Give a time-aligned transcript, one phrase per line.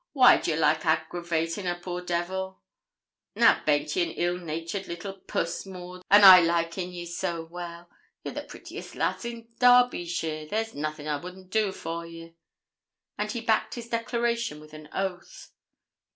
[0.13, 2.63] Why d'ye like aggravatin' a poor devil?
[3.35, 7.87] Now baint ye an ill natured little puss, Maud, an' I likin' ye so well?
[8.23, 12.33] You're the prettiest lass in Derbyshire; there's nothin' I wouldn't do for ye.'
[13.19, 15.51] And he backed his declaration with an oath.